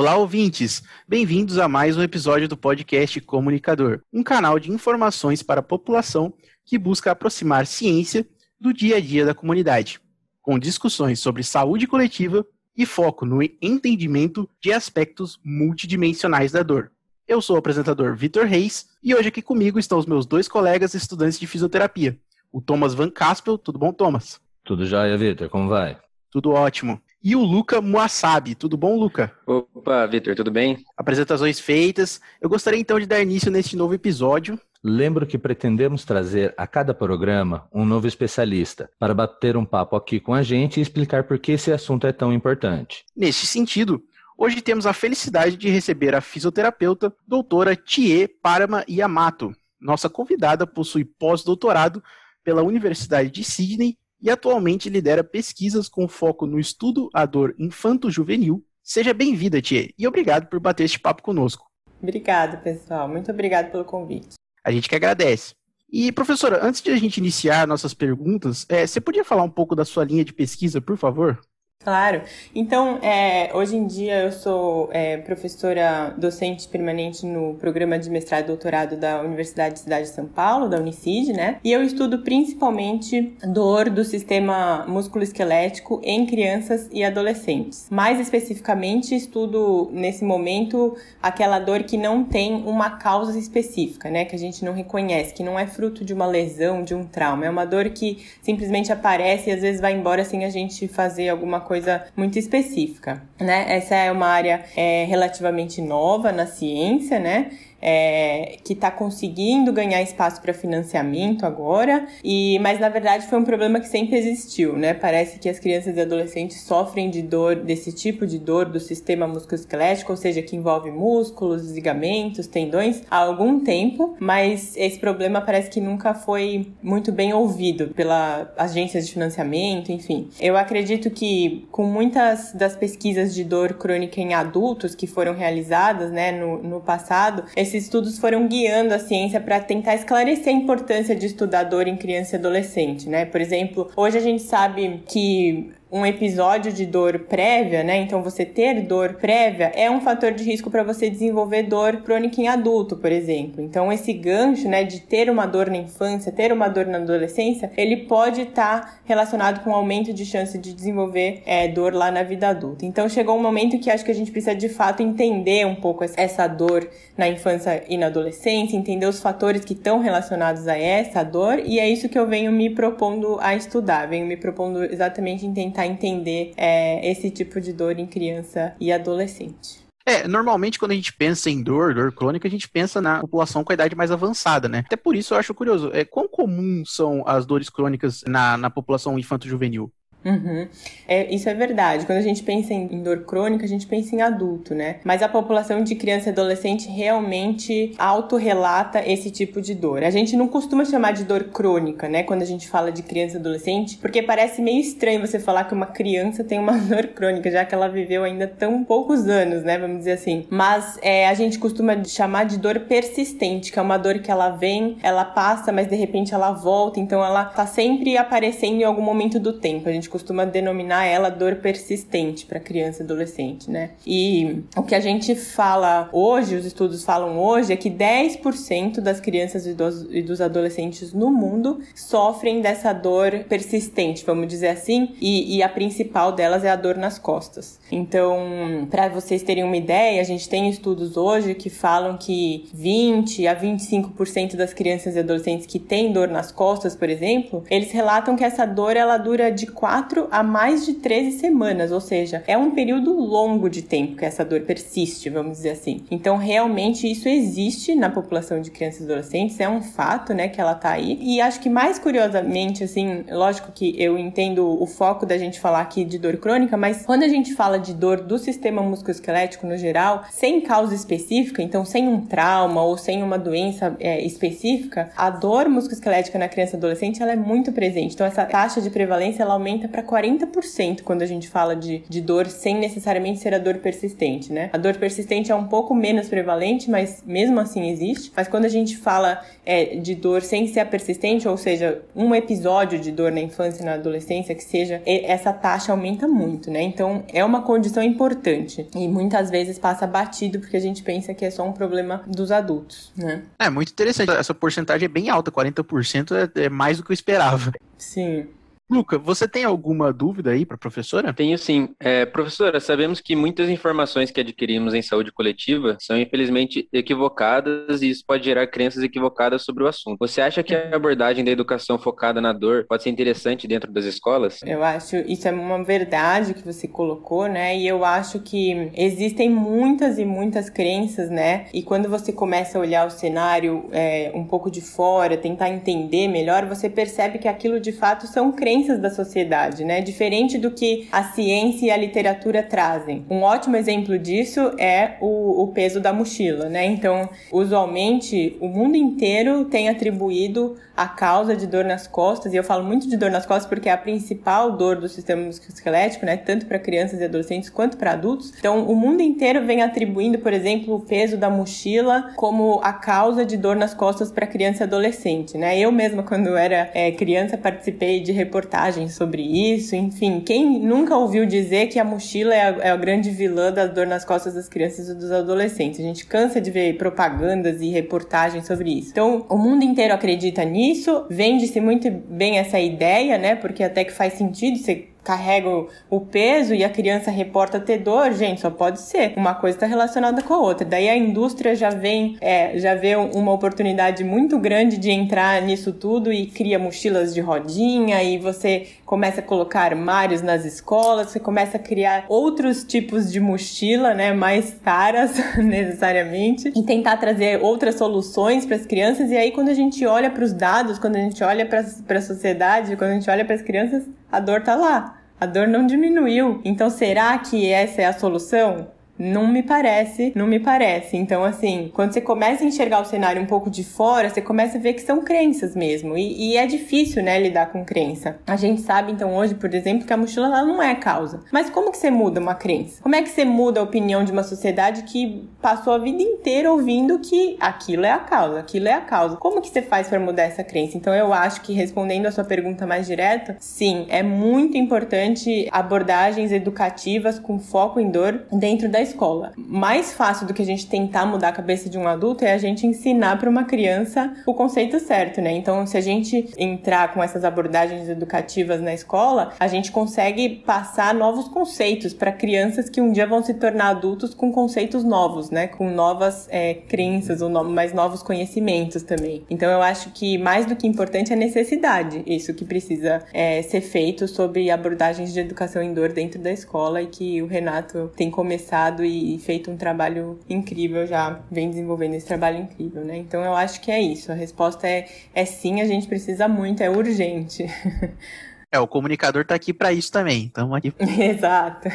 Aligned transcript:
Olá, 0.00 0.16
ouvintes! 0.16 0.82
Bem-vindos 1.06 1.58
a 1.58 1.68
mais 1.68 1.94
um 1.94 2.02
episódio 2.02 2.48
do 2.48 2.56
podcast 2.56 3.20
Comunicador, 3.20 4.00
um 4.10 4.22
canal 4.22 4.58
de 4.58 4.70
informações 4.70 5.42
para 5.42 5.60
a 5.60 5.62
população 5.62 6.32
que 6.64 6.78
busca 6.78 7.10
aproximar 7.10 7.66
ciência 7.66 8.26
do 8.58 8.72
dia 8.72 8.96
a 8.96 9.00
dia 9.00 9.26
da 9.26 9.34
comunidade, 9.34 10.00
com 10.40 10.58
discussões 10.58 11.20
sobre 11.20 11.42
saúde 11.42 11.86
coletiva 11.86 12.46
e 12.74 12.86
foco 12.86 13.26
no 13.26 13.42
entendimento 13.42 14.48
de 14.58 14.72
aspectos 14.72 15.38
multidimensionais 15.44 16.50
da 16.50 16.62
dor. 16.62 16.90
Eu 17.28 17.42
sou 17.42 17.56
o 17.56 17.58
apresentador 17.58 18.16
Vitor 18.16 18.46
Reis 18.46 18.88
e 19.04 19.14
hoje 19.14 19.28
aqui 19.28 19.42
comigo 19.42 19.78
estão 19.78 19.98
os 19.98 20.06
meus 20.06 20.24
dois 20.24 20.48
colegas 20.48 20.94
estudantes 20.94 21.38
de 21.38 21.46
fisioterapia, 21.46 22.18
o 22.50 22.62
Thomas 22.62 22.94
Van 22.94 23.10
Caspel. 23.10 23.58
Tudo 23.58 23.78
bom, 23.78 23.92
Thomas? 23.92 24.40
Tudo 24.64 24.86
jóia, 24.86 25.18
Vitor. 25.18 25.50
Como 25.50 25.68
vai? 25.68 25.98
Tudo 26.30 26.52
ótimo. 26.52 27.02
E 27.22 27.36
o 27.36 27.40
Luca 27.40 27.82
Moassab. 27.82 28.54
Tudo 28.54 28.78
bom, 28.78 28.98
Luca? 28.98 29.30
Opa, 29.46 30.06
Vitor, 30.06 30.34
tudo 30.34 30.50
bem? 30.50 30.82
Apresentações 30.96 31.60
feitas. 31.60 32.18
Eu 32.40 32.48
gostaria 32.48 32.80
então 32.80 32.98
de 32.98 33.04
dar 33.04 33.20
início 33.20 33.50
neste 33.50 33.76
novo 33.76 33.92
episódio. 33.92 34.58
Lembro 34.82 35.26
que 35.26 35.36
pretendemos 35.36 36.02
trazer 36.06 36.54
a 36.56 36.66
cada 36.66 36.94
programa 36.94 37.68
um 37.70 37.84
novo 37.84 38.06
especialista 38.06 38.90
para 38.98 39.12
bater 39.12 39.54
um 39.54 39.66
papo 39.66 39.94
aqui 39.96 40.18
com 40.18 40.32
a 40.32 40.42
gente 40.42 40.78
e 40.78 40.82
explicar 40.82 41.24
por 41.24 41.38
que 41.38 41.52
esse 41.52 41.70
assunto 41.70 42.06
é 42.06 42.12
tão 42.12 42.32
importante. 42.32 43.04
Neste 43.14 43.46
sentido, 43.46 44.02
hoje 44.38 44.62
temos 44.62 44.86
a 44.86 44.94
felicidade 44.94 45.58
de 45.58 45.68
receber 45.68 46.14
a 46.14 46.22
fisioterapeuta 46.22 47.14
doutora 47.28 47.76
Tie 47.76 48.26
Parama 48.26 48.82
Yamato. 48.88 49.54
Nossa 49.78 50.08
convidada 50.08 50.66
possui 50.66 51.04
pós-doutorado 51.04 52.02
pela 52.42 52.62
Universidade 52.62 53.30
de 53.30 53.44
Sydney 53.44 53.98
e 54.20 54.30
atualmente 54.30 54.88
lidera 54.88 55.24
pesquisas 55.24 55.88
com 55.88 56.06
foco 56.06 56.46
no 56.46 56.58
estudo 56.58 57.08
à 57.14 57.24
dor 57.24 57.54
infanto-juvenil. 57.58 58.64
Seja 58.82 59.14
bem-vinda, 59.14 59.60
Tia, 59.60 59.90
e 59.98 60.06
obrigado 60.06 60.48
por 60.48 60.58
bater 60.60 60.84
este 60.84 60.98
papo 60.98 61.22
conosco. 61.22 61.70
Obrigado, 62.02 62.62
pessoal. 62.62 63.08
Muito 63.08 63.30
obrigado 63.30 63.70
pelo 63.70 63.84
convite. 63.84 64.34
A 64.64 64.72
gente 64.72 64.88
que 64.88 64.94
agradece. 64.94 65.54
E, 65.92 66.12
professora, 66.12 66.64
antes 66.64 66.80
de 66.80 66.90
a 66.90 66.96
gente 66.96 67.18
iniciar 67.18 67.66
nossas 67.66 67.92
perguntas, 67.92 68.64
é, 68.68 68.86
você 68.86 69.00
podia 69.00 69.24
falar 69.24 69.42
um 69.42 69.50
pouco 69.50 69.74
da 69.74 69.84
sua 69.84 70.04
linha 70.04 70.24
de 70.24 70.32
pesquisa, 70.32 70.80
por 70.80 70.96
favor? 70.96 71.40
Claro. 71.82 72.20
Então, 72.54 72.98
é, 73.00 73.50
hoje 73.54 73.74
em 73.74 73.86
dia 73.86 74.24
eu 74.24 74.32
sou 74.32 74.90
é, 74.92 75.16
professora 75.16 76.14
docente 76.18 76.68
permanente 76.68 77.24
no 77.24 77.54
programa 77.54 77.98
de 77.98 78.10
mestrado 78.10 78.44
e 78.44 78.46
doutorado 78.48 78.98
da 78.98 79.22
Universidade 79.22 79.76
de 79.76 79.80
Cidade 79.80 80.02
de 80.02 80.14
São 80.14 80.26
Paulo, 80.26 80.68
da 80.68 80.76
Unicid, 80.76 81.32
né? 81.32 81.56
E 81.64 81.72
eu 81.72 81.82
estudo 81.82 82.18
principalmente 82.18 83.34
dor 83.48 83.88
do 83.88 84.04
sistema 84.04 84.84
musculoesquelético 84.86 86.02
em 86.04 86.26
crianças 86.26 86.86
e 86.92 87.02
adolescentes. 87.02 87.86
Mais 87.90 88.20
especificamente, 88.20 89.16
estudo 89.16 89.88
nesse 89.90 90.22
momento 90.22 90.94
aquela 91.22 91.58
dor 91.58 91.84
que 91.84 91.96
não 91.96 92.24
tem 92.24 92.56
uma 92.56 92.90
causa 92.98 93.38
específica, 93.38 94.10
né? 94.10 94.26
Que 94.26 94.36
a 94.36 94.38
gente 94.38 94.66
não 94.66 94.74
reconhece, 94.74 95.32
que 95.32 95.42
não 95.42 95.58
é 95.58 95.66
fruto 95.66 96.04
de 96.04 96.12
uma 96.12 96.26
lesão, 96.26 96.82
de 96.82 96.94
um 96.94 97.04
trauma. 97.04 97.46
É 97.46 97.50
uma 97.50 97.64
dor 97.64 97.88
que 97.88 98.22
simplesmente 98.42 98.92
aparece 98.92 99.48
e 99.48 99.52
às 99.54 99.62
vezes 99.62 99.80
vai 99.80 99.94
embora 99.94 100.26
sem 100.26 100.44
a 100.44 100.50
gente 100.50 100.86
fazer 100.86 101.30
alguma 101.30 101.58
coisa 101.58 101.69
muito 102.16 102.38
específica, 102.38 103.22
né? 103.38 103.66
Essa 103.68 103.94
é 103.94 104.10
uma 104.12 104.26
área 104.26 104.64
é, 104.76 105.04
relativamente 105.04 105.80
nova 105.80 106.32
na 106.32 106.46
ciência, 106.46 107.18
né? 107.18 107.50
É, 107.80 108.58
que 108.64 108.72
está 108.72 108.90
conseguindo 108.90 109.72
ganhar 109.72 110.02
espaço 110.02 110.40
para 110.40 110.52
financiamento 110.52 111.46
agora, 111.46 112.06
e 112.22 112.58
mas 112.60 112.78
na 112.78 112.88
verdade 112.88 113.26
foi 113.26 113.38
um 113.38 113.44
problema 113.44 113.80
que 113.80 113.88
sempre 113.88 114.16
existiu, 114.16 114.76
né? 114.76 114.94
Parece 114.94 115.38
que 115.38 115.48
as 115.48 115.58
crianças 115.58 115.96
e 115.96 116.00
adolescentes 116.00 116.62
sofrem 116.62 117.10
de 117.10 117.22
dor, 117.22 117.56
desse 117.56 117.92
tipo 117.92 118.26
de 118.26 118.38
dor 118.38 118.66
do 118.66 118.80
sistema 118.80 119.26
musculoesquelético, 119.26 120.12
ou 120.12 120.16
seja, 120.16 120.42
que 120.42 120.56
envolve 120.56 120.90
músculos, 120.90 121.70
ligamentos, 121.70 122.46
tendões, 122.46 123.02
há 123.10 123.18
algum 123.18 123.60
tempo, 123.60 124.16
mas 124.20 124.76
esse 124.76 124.98
problema 124.98 125.40
parece 125.40 125.70
que 125.70 125.80
nunca 125.80 126.14
foi 126.14 126.68
muito 126.82 127.12
bem 127.12 127.32
ouvido 127.32 127.88
pelas 127.88 128.48
agências 128.56 129.06
de 129.06 129.12
financiamento, 129.12 129.90
enfim. 129.90 130.28
Eu 130.40 130.56
acredito 130.56 131.10
que 131.10 131.66
com 131.70 131.84
muitas 131.84 132.52
das 132.52 132.76
pesquisas 132.76 133.34
de 133.34 133.44
dor 133.44 133.74
crônica 133.74 134.20
em 134.20 134.34
adultos 134.34 134.94
que 134.94 135.06
foram 135.06 135.34
realizadas, 135.34 136.10
né, 136.10 136.32
no, 136.32 136.62
no 136.62 136.80
passado, 136.80 137.44
esses 137.70 137.84
estudos 137.84 138.18
foram 138.18 138.46
guiando 138.46 138.92
a 138.92 138.98
ciência 138.98 139.40
para 139.40 139.60
tentar 139.60 139.94
esclarecer 139.94 140.48
a 140.48 140.56
importância 140.56 141.14
de 141.14 141.26
estudar 141.26 141.64
dor 141.64 141.86
em 141.86 141.96
criança 141.96 142.36
e 142.36 142.38
adolescente, 142.38 143.08
né? 143.08 143.24
Por 143.24 143.40
exemplo, 143.40 143.90
hoje 143.96 144.18
a 144.18 144.20
gente 144.20 144.42
sabe 144.42 145.02
que 145.06 145.72
um 145.92 146.06
episódio 146.06 146.72
de 146.72 146.86
dor 146.86 147.18
prévia, 147.20 147.82
né? 147.82 147.96
Então 147.96 148.22
você 148.22 148.44
ter 148.44 148.82
dor 148.82 149.14
prévia 149.14 149.72
é 149.74 149.90
um 149.90 150.00
fator 150.00 150.32
de 150.32 150.44
risco 150.44 150.70
para 150.70 150.84
você 150.84 151.10
desenvolver 151.10 151.64
dor 151.64 152.02
crônica 152.02 152.40
em 152.40 152.46
adulto, 152.46 152.96
por 152.96 153.10
exemplo. 153.10 153.60
Então 153.60 153.92
esse 153.92 154.12
gancho, 154.12 154.68
né, 154.68 154.84
de 154.84 155.00
ter 155.00 155.28
uma 155.28 155.46
dor 155.46 155.68
na 155.68 155.78
infância, 155.78 156.30
ter 156.30 156.52
uma 156.52 156.68
dor 156.68 156.86
na 156.86 156.98
adolescência, 156.98 157.72
ele 157.76 157.96
pode 158.04 158.42
estar 158.42 158.80
tá 158.80 158.94
relacionado 159.04 159.64
com 159.64 159.70
um 159.70 159.74
aumento 159.74 160.12
de 160.12 160.24
chance 160.24 160.56
de 160.56 160.72
desenvolver 160.72 161.42
é, 161.44 161.66
dor 161.66 161.92
lá 161.92 162.10
na 162.10 162.22
vida 162.22 162.48
adulta. 162.48 162.86
Então 162.86 163.08
chegou 163.08 163.36
um 163.36 163.42
momento 163.42 163.78
que 163.78 163.90
acho 163.90 164.04
que 164.04 164.12
a 164.12 164.14
gente 164.14 164.30
precisa 164.30 164.54
de 164.54 164.68
fato 164.68 165.02
entender 165.02 165.66
um 165.66 165.74
pouco 165.74 166.04
essa 166.04 166.46
dor 166.46 166.88
na 167.16 167.28
infância 167.28 167.82
e 167.88 167.98
na 167.98 168.06
adolescência, 168.06 168.76
entender 168.76 169.06
os 169.06 169.20
fatores 169.20 169.64
que 169.64 169.72
estão 169.72 169.98
relacionados 169.98 170.68
a 170.68 170.78
essa 170.78 171.22
dor, 171.22 171.60
e 171.64 171.78
é 171.80 171.88
isso 171.88 172.08
que 172.08 172.18
eu 172.18 172.26
venho 172.26 172.52
me 172.52 172.70
propondo 172.70 173.38
a 173.40 173.54
estudar, 173.54 174.06
venho 174.06 174.26
me 174.26 174.36
propondo 174.36 174.84
exatamente 174.84 175.44
em 175.44 175.52
tentar 175.52 175.79
entender 175.86 176.52
é, 176.56 177.10
esse 177.10 177.30
tipo 177.30 177.60
de 177.60 177.72
dor 177.72 177.98
em 177.98 178.06
criança 178.06 178.74
e 178.80 178.92
adolescente. 178.92 179.80
É, 180.06 180.26
normalmente 180.26 180.78
quando 180.78 180.92
a 180.92 180.94
gente 180.94 181.12
pensa 181.12 181.50
em 181.50 181.62
dor, 181.62 181.94
dor 181.94 182.12
crônica, 182.12 182.48
a 182.48 182.50
gente 182.50 182.68
pensa 182.68 183.00
na 183.00 183.20
população 183.20 183.62
com 183.62 183.72
a 183.72 183.74
idade 183.74 183.94
mais 183.94 184.10
avançada, 184.10 184.68
né? 184.68 184.82
Até 184.86 184.96
por 184.96 185.14
isso 185.14 185.34
eu 185.34 185.38
acho 185.38 185.54
curioso, 185.54 185.90
é, 185.92 186.04
quão 186.04 186.26
comum 186.26 186.82
são 186.84 187.22
as 187.26 187.46
dores 187.46 187.68
crônicas 187.68 188.22
na, 188.26 188.56
na 188.56 188.70
população 188.70 189.18
infanto-juvenil? 189.18 189.92
Uhum. 190.24 190.68
É, 191.08 191.34
isso 191.34 191.48
é 191.48 191.54
verdade. 191.54 192.04
Quando 192.04 192.18
a 192.18 192.22
gente 192.22 192.42
pensa 192.42 192.74
em, 192.74 193.02
dor 193.02 193.24
crônica, 193.24 193.64
a 193.64 193.68
gente 193.68 193.86
pensa 193.86 194.14
em 194.14 194.20
adulto, 194.20 194.74
né? 194.74 194.96
Mas 195.04 195.22
a 195.22 195.28
população 195.28 195.82
de 195.82 195.94
criança 195.94 196.28
e 196.28 196.32
adolescente 196.32 196.88
realmente 196.88 197.94
autorrelata 197.98 199.02
esse 199.06 199.30
tipo 199.30 199.60
de 199.60 199.74
dor. 199.74 200.04
A 200.04 200.10
gente 200.10 200.36
não 200.36 200.46
costuma 200.46 200.84
chamar 200.84 201.12
de 201.12 201.24
dor 201.24 201.44
crônica, 201.44 202.08
né? 202.08 202.22
Quando 202.22 202.42
a 202.42 202.46
gente 202.46 202.68
fala 202.68 202.92
de 202.92 203.02
criança 203.02 203.36
e 203.36 203.40
adolescente, 203.40 203.96
porque 203.98 204.22
parece 204.22 204.60
meio 204.60 204.80
estranho 204.80 205.20
você 205.20 205.38
falar 205.38 205.64
que 205.64 205.74
uma 205.74 205.86
criança 205.86 206.44
tem 206.44 206.58
uma 206.58 206.76
dor 206.78 207.06
crônica, 207.08 207.50
já 207.50 207.64
que 207.64 207.74
ela 207.74 207.88
viveu 207.88 208.22
ainda 208.22 208.46
tão 208.46 208.84
poucos 208.84 209.26
anos, 209.26 209.62
né? 209.62 209.78
Vamos 209.78 209.98
dizer 209.98 210.12
assim. 210.12 210.46
Mas 210.50 210.98
é, 211.02 211.28
a 211.28 211.34
gente 211.34 211.58
costuma 211.58 212.02
chamar 212.04 212.44
de 212.44 212.58
dor 212.58 212.80
persistente, 212.80 213.72
que 213.72 213.78
é 213.78 213.82
uma 213.82 213.96
dor 213.96 214.18
que 214.18 214.30
ela 214.30 214.50
vem, 214.50 214.98
ela 215.02 215.24
passa, 215.24 215.72
mas 215.72 215.86
de 215.86 215.96
repente 215.96 216.34
ela 216.34 216.52
volta, 216.52 217.00
então 217.00 217.24
ela 217.24 217.44
tá 217.44 217.66
sempre 217.66 218.16
aparecendo 218.18 218.80
em 218.80 218.84
algum 218.84 219.02
momento 219.02 219.40
do 219.40 219.54
tempo. 219.54 219.88
A 219.88 219.92
gente 219.92 220.09
costuma 220.10 220.44
denominar 220.44 221.06
ela 221.06 221.30
dor 221.30 221.56
persistente 221.56 222.44
para 222.44 222.60
criança 222.60 223.02
e 223.02 223.04
adolescente, 223.04 223.70
né? 223.70 223.90
E 224.06 224.62
o 224.76 224.82
que 224.82 224.94
a 224.94 225.00
gente 225.00 225.34
fala 225.34 226.08
hoje, 226.12 226.56
os 226.56 226.66
estudos 226.66 227.04
falam 227.04 227.38
hoje, 227.38 227.72
é 227.72 227.76
que 227.76 227.90
10% 227.90 229.00
das 229.00 229.20
crianças 229.20 229.66
e 229.66 229.72
dos, 229.72 230.06
e 230.10 230.22
dos 230.22 230.40
adolescentes 230.40 231.12
no 231.12 231.30
mundo 231.30 231.80
sofrem 231.94 232.60
dessa 232.60 232.92
dor 232.92 233.44
persistente, 233.48 234.24
vamos 234.24 234.48
dizer 234.48 234.68
assim, 234.68 235.14
e, 235.20 235.56
e 235.56 235.62
a 235.62 235.68
principal 235.68 236.32
delas 236.32 236.64
é 236.64 236.70
a 236.70 236.76
dor 236.76 236.96
nas 236.96 237.18
costas. 237.18 237.78
Então, 237.90 238.86
para 238.90 239.08
vocês 239.08 239.42
terem 239.42 239.64
uma 239.64 239.76
ideia, 239.76 240.20
a 240.20 240.24
gente 240.24 240.48
tem 240.48 240.68
estudos 240.68 241.16
hoje 241.16 241.54
que 241.54 241.70
falam 241.70 242.16
que 242.16 242.68
20 242.74 243.46
a 243.46 243.54
25% 243.54 244.56
das 244.56 244.74
crianças 244.74 245.14
e 245.14 245.20
adolescentes 245.20 245.66
que 245.66 245.78
têm 245.78 246.12
dor 246.12 246.28
nas 246.28 246.50
costas, 246.50 246.96
por 246.96 247.08
exemplo, 247.08 247.64
eles 247.70 247.92
relatam 247.92 248.36
que 248.36 248.44
essa 248.44 248.66
dor 248.66 248.96
ela 248.96 249.16
dura 249.16 249.50
de 249.50 249.66
4 249.66 249.99
4 250.00 250.28
a 250.30 250.42
mais 250.42 250.86
de 250.86 250.94
13 250.94 251.38
semanas, 251.38 251.92
ou 251.92 252.00
seja, 252.00 252.42
é 252.46 252.56
um 252.56 252.70
período 252.70 253.12
longo 253.12 253.68
de 253.68 253.82
tempo 253.82 254.16
que 254.16 254.24
essa 254.24 254.44
dor 254.44 254.62
persiste, 254.62 255.28
vamos 255.28 255.58
dizer 255.58 255.70
assim. 255.70 256.04
Então, 256.10 256.38
realmente 256.38 257.10
isso 257.10 257.28
existe 257.28 257.94
na 257.94 258.08
população 258.08 258.62
de 258.62 258.70
crianças 258.70 259.02
e 259.02 259.04
adolescentes, 259.04 259.60
é 259.60 259.68
um 259.68 259.82
fato, 259.82 260.32
né, 260.32 260.48
que 260.48 260.58
ela 260.58 260.74
tá 260.74 260.90
aí. 260.90 261.18
E 261.20 261.40
acho 261.40 261.60
que 261.60 261.68
mais 261.68 261.98
curiosamente, 261.98 262.82
assim, 262.82 263.24
lógico 263.30 263.72
que 263.72 263.94
eu 264.02 264.18
entendo 264.18 264.66
o 264.82 264.86
foco 264.86 265.26
da 265.26 265.36
gente 265.36 265.60
falar 265.60 265.82
aqui 265.82 266.02
de 266.02 266.18
dor 266.18 266.38
crônica, 266.38 266.76
mas 266.78 267.04
quando 267.04 267.22
a 267.22 267.28
gente 267.28 267.54
fala 267.54 267.78
de 267.78 267.92
dor 267.92 268.22
do 268.22 268.38
sistema 268.38 268.82
musculoesquelético 268.82 269.66
no 269.66 269.76
geral, 269.76 270.24
sem 270.30 270.62
causa 270.62 270.94
específica, 270.94 271.62
então 271.62 271.84
sem 271.84 272.08
um 272.08 272.22
trauma 272.22 272.82
ou 272.82 272.96
sem 272.96 273.22
uma 273.22 273.38
doença 273.38 273.94
é, 274.00 274.24
específica, 274.24 275.10
a 275.14 275.28
dor 275.28 275.68
musculoesquelética 275.68 276.38
na 276.38 276.48
criança 276.48 276.76
e 276.76 276.78
adolescente 276.78 277.22
ela 277.22 277.32
é 277.32 277.36
muito 277.36 277.70
presente. 277.70 278.14
Então 278.14 278.26
essa 278.26 278.46
taxa 278.46 278.80
de 278.80 278.88
prevalência 278.88 279.42
ela 279.42 279.54
aumenta 279.54 279.89
para 279.90 280.02
40% 280.02 281.02
quando 281.02 281.22
a 281.22 281.26
gente 281.26 281.48
fala 281.48 281.74
de, 281.76 282.02
de 282.08 282.20
dor 282.20 282.46
sem 282.46 282.78
necessariamente 282.78 283.40
ser 283.40 283.54
a 283.54 283.58
dor 283.58 283.78
persistente, 283.78 284.52
né? 284.52 284.70
A 284.72 284.78
dor 284.78 284.96
persistente 284.96 285.50
é 285.50 285.54
um 285.54 285.66
pouco 285.66 285.94
menos 285.94 286.28
prevalente, 286.28 286.90
mas 286.90 287.22
mesmo 287.26 287.60
assim 287.60 287.90
existe. 287.90 288.32
Mas 288.34 288.48
quando 288.48 288.64
a 288.64 288.68
gente 288.68 288.96
fala 288.96 289.42
é, 289.64 289.96
de 289.96 290.14
dor 290.14 290.42
sem 290.42 290.66
ser 290.66 290.80
a 290.80 290.86
persistente, 290.86 291.48
ou 291.48 291.56
seja, 291.56 292.02
um 292.14 292.34
episódio 292.34 292.98
de 292.98 293.10
dor 293.10 293.32
na 293.32 293.40
infância 293.40 293.82
e 293.82 293.84
na 293.84 293.94
adolescência 293.94 294.54
que 294.54 294.64
seja, 294.64 295.02
essa 295.04 295.52
taxa 295.52 295.92
aumenta 295.92 296.26
muito, 296.26 296.70
né? 296.70 296.82
Então 296.82 297.24
é 297.32 297.44
uma 297.44 297.62
condição 297.62 298.02
importante 298.02 298.86
e 298.94 299.08
muitas 299.08 299.50
vezes 299.50 299.78
passa 299.78 300.06
batido 300.06 300.58
porque 300.60 300.76
a 300.76 300.80
gente 300.80 301.02
pensa 301.02 301.34
que 301.34 301.44
é 301.44 301.50
só 301.50 301.64
um 301.64 301.72
problema 301.72 302.22
dos 302.26 302.50
adultos, 302.50 303.12
né? 303.16 303.42
É 303.58 303.68
muito 303.70 303.90
interessante. 303.90 304.30
Essa 304.30 304.54
porcentagem 304.54 305.06
é 305.06 305.08
bem 305.08 305.28
alta, 305.28 305.50
40% 305.50 306.50
é, 306.56 306.64
é 306.64 306.68
mais 306.68 306.98
do 306.98 307.04
que 307.04 307.10
eu 307.10 307.14
esperava. 307.14 307.72
Sim. 307.98 308.46
Luca, 308.90 309.16
você 309.16 309.46
tem 309.46 309.62
alguma 309.62 310.12
dúvida 310.12 310.50
aí 310.50 310.66
para 310.66 310.74
a 310.74 310.78
professora? 310.78 311.32
Tenho 311.32 311.56
sim. 311.56 311.90
É, 312.00 312.26
professora, 312.26 312.80
sabemos 312.80 313.20
que 313.20 313.36
muitas 313.36 313.68
informações 313.68 314.32
que 314.32 314.40
adquirimos 314.40 314.94
em 314.94 315.00
saúde 315.00 315.30
coletiva 315.30 315.96
são 316.00 316.18
infelizmente 316.18 316.88
equivocadas 316.92 318.02
e 318.02 318.10
isso 318.10 318.24
pode 318.26 318.44
gerar 318.44 318.66
crenças 318.66 319.04
equivocadas 319.04 319.62
sobre 319.62 319.84
o 319.84 319.86
assunto. 319.86 320.18
Você 320.18 320.40
acha 320.40 320.60
que 320.64 320.74
a 320.74 320.96
abordagem 320.96 321.44
da 321.44 321.52
educação 321.52 321.98
focada 321.98 322.40
na 322.40 322.52
dor 322.52 322.84
pode 322.88 323.04
ser 323.04 323.10
interessante 323.10 323.68
dentro 323.68 323.92
das 323.92 324.04
escolas? 324.04 324.58
Eu 324.66 324.82
acho 324.82 325.16
isso 325.18 325.46
é 325.46 325.52
uma 325.52 325.84
verdade 325.84 326.52
que 326.52 326.64
você 326.64 326.88
colocou, 326.88 327.46
né? 327.46 327.78
E 327.78 327.86
eu 327.86 328.04
acho 328.04 328.40
que 328.40 328.90
existem 328.94 329.48
muitas 329.48 330.18
e 330.18 330.24
muitas 330.24 330.68
crenças, 330.68 331.30
né? 331.30 331.66
E 331.72 331.80
quando 331.84 332.08
você 332.08 332.32
começa 332.32 332.76
a 332.76 332.80
olhar 332.80 333.06
o 333.06 333.10
cenário 333.10 333.88
é, 333.92 334.32
um 334.34 334.44
pouco 334.44 334.68
de 334.68 334.80
fora, 334.80 335.36
tentar 335.36 335.70
entender 335.70 336.26
melhor, 336.26 336.66
você 336.66 336.90
percebe 336.90 337.38
que 337.38 337.46
aquilo 337.46 337.78
de 337.78 337.92
fato 337.92 338.26
são 338.26 338.50
crenças 338.50 338.79
da 338.88 339.10
sociedade, 339.10 339.84
né? 339.84 340.00
Diferente 340.00 340.58
do 340.58 340.70
que 340.70 341.08
a 341.12 341.24
ciência 341.24 341.86
e 341.86 341.90
a 341.90 341.96
literatura 341.96 342.62
trazem. 342.62 343.24
Um 343.30 343.42
ótimo 343.42 343.76
exemplo 343.76 344.18
disso 344.18 344.72
é 344.78 345.16
o, 345.20 345.62
o 345.62 345.68
peso 345.68 346.00
da 346.00 346.12
mochila, 346.12 346.68
né? 346.68 346.86
Então, 346.86 347.28
usualmente, 347.52 348.56
o 348.60 348.68
mundo 348.68 348.96
inteiro 348.96 349.64
tem 349.66 349.88
atribuído 349.88 350.76
a 350.96 351.08
causa 351.08 351.56
de 351.56 351.66
dor 351.66 351.84
nas 351.84 352.06
costas, 352.06 352.52
e 352.52 352.56
eu 352.56 352.64
falo 352.64 352.84
muito 352.84 353.08
de 353.08 353.16
dor 353.16 353.30
nas 353.30 353.46
costas 353.46 353.66
porque 353.66 353.88
é 353.88 353.92
a 353.92 353.96
principal 353.96 354.72
dor 354.72 354.96
do 354.96 355.08
sistema 355.08 355.42
musculoesquelético, 355.42 356.26
né? 356.26 356.36
Tanto 356.36 356.66
para 356.66 356.78
crianças 356.78 357.20
e 357.20 357.24
adolescentes 357.24 357.70
quanto 357.70 357.96
para 357.96 358.12
adultos. 358.12 358.52
Então, 358.58 358.84
o 358.84 358.94
mundo 358.94 359.22
inteiro 359.22 359.64
vem 359.64 359.82
atribuindo, 359.82 360.38
por 360.38 360.52
exemplo, 360.52 360.94
o 360.94 361.00
peso 361.00 361.36
da 361.36 361.48
mochila 361.48 362.32
como 362.36 362.80
a 362.82 362.92
causa 362.92 363.46
de 363.46 363.56
dor 363.56 363.76
nas 363.76 363.94
costas 363.94 364.30
para 364.30 364.46
criança 364.46 364.82
e 364.82 364.86
adolescente, 364.86 365.56
né? 365.56 365.78
Eu 365.78 365.90
mesma, 365.90 366.22
quando 366.22 366.56
era 366.56 366.90
é, 366.92 367.10
criança, 367.12 367.56
participei 367.56 368.20
de 368.20 368.32
reportagens 368.32 368.69
reportagens 368.70 369.14
sobre 369.14 369.42
isso, 369.42 369.96
enfim. 369.96 370.40
Quem 370.40 370.78
nunca 370.78 371.16
ouviu 371.16 371.44
dizer 371.44 371.88
que 371.88 371.98
a 371.98 372.04
mochila 372.04 372.54
é 372.54 372.60
a, 372.60 372.76
é 372.82 372.90
a 372.90 372.96
grande 372.96 373.30
vilã 373.30 373.72
da 373.72 373.86
dor 373.86 374.06
nas 374.06 374.24
costas 374.24 374.54
das 374.54 374.68
crianças 374.68 375.08
e 375.08 375.14
dos 375.14 375.32
adolescentes? 375.32 375.98
A 375.98 376.02
gente 376.02 376.24
cansa 376.24 376.60
de 376.60 376.70
ver 376.70 376.96
propagandas 376.96 377.80
e 377.82 377.88
reportagens 377.88 378.66
sobre 378.66 378.98
isso. 378.98 379.10
Então, 379.10 379.44
o 379.48 379.56
mundo 379.56 379.84
inteiro 379.84 380.14
acredita 380.14 380.64
nisso, 380.64 381.26
vende-se 381.28 381.80
muito 381.80 382.08
bem 382.10 382.58
essa 382.58 382.78
ideia, 382.78 383.36
né? 383.36 383.56
Porque 383.56 383.82
até 383.82 384.04
que 384.04 384.12
faz 384.12 384.34
sentido 384.34 384.78
você 384.78 385.08
carrega 385.22 385.68
o 386.08 386.20
peso 386.20 386.74
e 386.74 386.84
a 386.84 386.88
criança 386.88 387.30
reporta 387.30 387.78
ter 387.78 387.98
dor, 387.98 388.32
gente, 388.32 388.60
só 388.60 388.70
pode 388.70 389.00
ser. 389.00 389.34
Uma 389.36 389.54
coisa 389.54 389.76
está 389.76 389.86
relacionada 389.86 390.42
com 390.42 390.54
a 390.54 390.58
outra. 390.58 390.86
Daí 390.86 391.08
a 391.08 391.16
indústria 391.16 391.74
já 391.74 391.90
vem, 391.90 392.36
é, 392.40 392.78
já 392.78 392.94
vê 392.94 393.16
uma 393.16 393.52
oportunidade 393.52 394.24
muito 394.24 394.58
grande 394.58 394.96
de 394.96 395.10
entrar 395.10 395.60
nisso 395.62 395.92
tudo 395.92 396.32
e 396.32 396.46
cria 396.46 396.78
mochilas 396.78 397.34
de 397.34 397.40
rodinha 397.40 398.22
e 398.22 398.38
você 398.38 398.88
começa 399.04 399.40
a 399.40 399.42
colocar 399.42 399.82
armários 399.82 400.40
nas 400.42 400.64
escolas, 400.64 401.30
você 401.30 401.40
começa 401.40 401.76
a 401.76 401.80
criar 401.80 402.24
outros 402.28 402.84
tipos 402.84 403.30
de 403.30 403.40
mochila, 403.40 404.14
né, 404.14 404.32
mais 404.32 404.74
caras 404.84 405.32
necessariamente, 405.58 406.72
e 406.76 406.82
tentar 406.82 407.16
trazer 407.16 407.60
outras 407.62 407.96
soluções 407.96 408.64
para 408.64 408.76
as 408.76 408.86
crianças. 408.86 409.30
E 409.30 409.36
aí 409.36 409.50
quando 409.50 409.68
a 409.68 409.74
gente 409.74 410.06
olha 410.06 410.30
para 410.30 410.44
os 410.44 410.52
dados, 410.52 410.98
quando 410.98 411.16
a 411.16 411.20
gente 411.20 411.42
olha 411.42 411.66
para 411.66 412.18
a 412.18 412.22
sociedade, 412.22 412.96
quando 412.96 413.10
a 413.10 413.14
gente 413.14 413.28
olha 413.28 413.44
para 413.44 413.54
as 413.54 413.62
crianças, 413.62 414.04
a 414.30 414.40
dor 414.40 414.62
tá 414.62 414.74
lá. 414.74 415.18
A 415.40 415.46
dor 415.46 415.66
não 415.66 415.86
diminuiu. 415.86 416.60
Então, 416.64 416.90
será 416.90 417.36
que 417.38 417.70
essa 417.70 418.02
é 418.02 418.06
a 418.06 418.12
solução? 418.12 418.88
Não 419.20 419.46
me 419.46 419.62
parece, 419.62 420.32
não 420.34 420.46
me 420.46 420.58
parece. 420.58 421.14
Então, 421.14 421.44
assim, 421.44 421.90
quando 421.92 422.14
você 422.14 422.22
começa 422.22 422.64
a 422.64 422.66
enxergar 422.66 423.02
o 423.02 423.04
cenário 423.04 423.42
um 423.42 423.44
pouco 423.44 423.68
de 423.68 423.84
fora, 423.84 424.30
você 424.30 424.40
começa 424.40 424.78
a 424.78 424.80
ver 424.80 424.94
que 424.94 425.02
são 425.02 425.20
crenças 425.20 425.76
mesmo. 425.76 426.16
E, 426.16 426.52
e 426.52 426.56
é 426.56 426.66
difícil, 426.66 427.22
né, 427.22 427.38
lidar 427.38 427.66
com 427.66 427.84
crença. 427.84 428.38
A 428.46 428.56
gente 428.56 428.80
sabe, 428.80 429.12
então, 429.12 429.36
hoje, 429.36 429.54
por 429.54 429.74
exemplo, 429.74 430.06
que 430.06 430.12
a 430.12 430.16
mochila 430.16 430.46
ela 430.46 430.64
não 430.64 430.82
é 430.82 430.94
causa. 430.94 431.40
Mas 431.52 431.68
como 431.68 431.92
que 431.92 431.98
você 431.98 432.10
muda 432.10 432.40
uma 432.40 432.54
crença? 432.54 433.02
Como 433.02 433.14
é 433.14 433.20
que 433.20 433.28
você 433.28 433.44
muda 433.44 433.80
a 433.80 433.82
opinião 433.82 434.24
de 434.24 434.32
uma 434.32 434.42
sociedade 434.42 435.02
que 435.02 435.46
passou 435.60 435.92
a 435.92 435.98
vida 435.98 436.22
inteira 436.22 436.72
ouvindo 436.72 437.18
que 437.18 437.58
aquilo 437.60 438.06
é 438.06 438.10
a 438.10 438.20
causa, 438.20 438.60
aquilo 438.60 438.88
é 438.88 438.94
a 438.94 439.02
causa? 439.02 439.36
Como 439.36 439.60
que 439.60 439.68
você 439.68 439.82
faz 439.82 440.08
para 440.08 440.18
mudar 440.18 440.44
essa 440.44 440.64
crença? 440.64 440.96
Então, 440.96 441.14
eu 441.14 441.34
acho 441.34 441.60
que 441.60 441.74
respondendo 441.74 442.24
a 442.24 442.32
sua 442.32 442.44
pergunta 442.44 442.86
mais 442.86 443.06
direta, 443.06 443.58
sim, 443.60 444.06
é 444.08 444.22
muito 444.22 444.78
importante 444.78 445.68
abordagens 445.70 446.52
educativas 446.52 447.38
com 447.38 447.58
foco 447.58 448.00
em 448.00 448.10
dor 448.10 448.46
dentro 448.50 448.88
da 448.88 449.09
escola. 449.10 449.52
Mais 449.56 450.12
fácil 450.12 450.46
do 450.46 450.54
que 450.54 450.62
a 450.62 450.66
gente 450.66 450.86
tentar 450.86 451.26
mudar 451.26 451.48
a 451.48 451.52
cabeça 451.52 451.88
de 451.88 451.98
um 451.98 452.08
adulto 452.08 452.44
é 452.44 452.52
a 452.52 452.58
gente 452.58 452.86
ensinar 452.86 453.38
para 453.38 453.50
uma 453.50 453.64
criança 453.64 454.32
o 454.46 454.54
conceito 454.54 454.98
certo, 454.98 455.40
né? 455.40 455.52
Então, 455.52 455.86
se 455.86 455.96
a 455.96 456.00
gente 456.00 456.48
entrar 456.56 457.12
com 457.12 457.22
essas 457.22 457.44
abordagens 457.44 458.08
educativas 458.08 458.80
na 458.80 458.94
escola, 458.94 459.52
a 459.58 459.68
gente 459.68 459.92
consegue 459.92 460.48
passar 460.64 461.14
novos 461.14 461.48
conceitos 461.48 462.14
para 462.14 462.32
crianças 462.32 462.88
que 462.88 463.00
um 463.00 463.12
dia 463.12 463.26
vão 463.26 463.42
se 463.42 463.54
tornar 463.54 463.88
adultos 463.88 464.34
com 464.34 464.52
conceitos 464.52 465.04
novos, 465.04 465.50
né? 465.50 465.66
Com 465.66 465.90
novas 465.90 466.46
é, 466.50 466.74
crenças 466.74 467.42
ou 467.42 467.48
no 467.48 467.60
mais 467.64 467.92
novos 467.92 468.22
conhecimentos 468.22 469.02
também. 469.02 469.44
Então, 469.50 469.70
eu 469.70 469.82
acho 469.82 470.10
que 470.10 470.38
mais 470.38 470.66
do 470.66 470.74
que 470.76 470.86
importante 470.86 471.32
é 471.32 471.34
a 471.34 471.38
necessidade, 471.38 472.22
isso 472.26 472.54
que 472.54 472.64
precisa 472.64 473.22
é, 473.32 473.60
ser 473.62 473.80
feito 473.80 474.26
sobre 474.26 474.70
abordagens 474.70 475.32
de 475.32 475.40
educação 475.40 475.82
em 475.82 475.92
dor 475.92 476.12
dentro 476.12 476.40
da 476.40 476.50
escola 476.50 477.02
e 477.02 477.06
que 477.06 477.42
o 477.42 477.46
Renato 477.46 478.10
tem 478.16 478.30
começado 478.30 478.99
e 479.04 479.38
feito 479.38 479.70
um 479.70 479.76
trabalho 479.76 480.38
incrível 480.48 481.06
já, 481.06 481.40
vem 481.50 481.70
desenvolvendo 481.70 482.14
esse 482.14 482.26
trabalho 482.26 482.58
incrível, 482.58 483.04
né? 483.04 483.16
Então 483.16 483.42
eu 483.42 483.54
acho 483.54 483.80
que 483.80 483.90
é 483.90 484.00
isso. 484.00 484.30
A 484.32 484.34
resposta 484.34 484.86
é, 484.88 485.08
é 485.34 485.44
sim, 485.44 485.80
a 485.80 485.86
gente 485.86 486.06
precisa 486.06 486.48
muito, 486.48 486.82
é 486.82 486.90
urgente. 486.90 487.66
É, 488.72 488.78
o 488.78 488.86
comunicador 488.86 489.44
tá 489.44 489.54
aqui 489.54 489.72
para 489.72 489.92
isso 489.92 490.12
também. 490.12 490.44
Então 490.44 490.74
aqui. 490.74 490.92
Exato. 491.00 491.88